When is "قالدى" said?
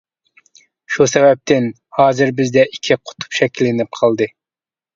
4.03-4.33